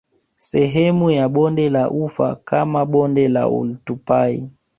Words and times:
Sehemu 0.37 1.11
ya 1.11 1.29
Bonde 1.29 1.69
la 1.69 1.89
Ufa 1.91 2.35
kama 2.35 2.85
Bonde 2.85 3.27
la 3.27 3.45
Oltupai 3.47 4.51